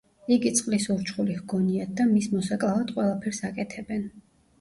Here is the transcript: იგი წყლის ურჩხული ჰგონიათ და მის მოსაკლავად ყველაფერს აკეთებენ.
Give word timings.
იგი 0.35 0.51
წყლის 0.59 0.85
ურჩხული 0.93 1.35
ჰგონიათ 1.41 1.91
და 1.99 2.07
მის 2.13 2.29
მოსაკლავად 2.37 2.95
ყველაფერს 2.97 3.43
აკეთებენ. 3.51 4.03